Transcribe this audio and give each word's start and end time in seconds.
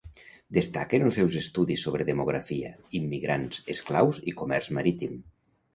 Destaquen 0.57 1.05
els 1.09 1.19
seus 1.21 1.37
estudis 1.41 1.85
sobre 1.89 2.09
demografia, 2.09 2.73
immigrants, 3.03 3.61
esclaus 3.77 4.25
i 4.33 4.39
comerç 4.43 4.77
marítim. 4.81 5.21